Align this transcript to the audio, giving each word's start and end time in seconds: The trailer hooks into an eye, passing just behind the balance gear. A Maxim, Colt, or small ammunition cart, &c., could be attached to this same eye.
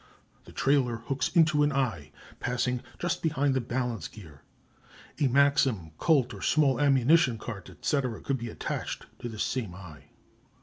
The 0.45 0.51
trailer 0.51 0.95
hooks 0.97 1.29
into 1.29 1.61
an 1.61 1.71
eye, 1.71 2.09
passing 2.39 2.81
just 2.97 3.21
behind 3.21 3.53
the 3.53 3.61
balance 3.61 4.07
gear. 4.07 4.41
A 5.19 5.27
Maxim, 5.27 5.91
Colt, 5.99 6.33
or 6.33 6.41
small 6.41 6.79
ammunition 6.81 7.37
cart, 7.37 7.69
&c., 7.83 8.01
could 8.23 8.37
be 8.39 8.49
attached 8.49 9.05
to 9.19 9.29
this 9.29 9.43
same 9.43 9.75
eye. 9.75 10.05